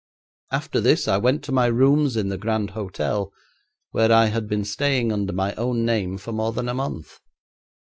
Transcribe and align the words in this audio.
After 0.51 0.81
this 0.81 1.07
I 1.07 1.17
went 1.17 1.43
to 1.43 1.51
my 1.51 1.67
rooms 1.67 2.17
in 2.17 2.29
the 2.29 2.37
Grand 2.39 2.71
Hotel 2.71 3.31
where 3.91 4.11
I 4.11 4.25
had 4.33 4.47
been 4.47 4.65
staying 4.65 5.11
under 5.11 5.31
my 5.31 5.53
own 5.53 5.85
name 5.85 6.17
for 6.17 6.31
more 6.31 6.53
than 6.53 6.67
a 6.67 6.73
month. 6.73 7.19